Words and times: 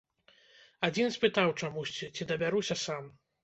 Адзін 0.87 1.07
спытаў 1.19 1.55
чамусьці, 1.61 2.13
ці 2.15 2.31
дабяруся 2.35 2.83
сам. 2.89 3.17